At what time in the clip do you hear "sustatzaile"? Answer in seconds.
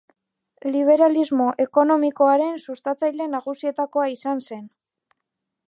2.69-3.29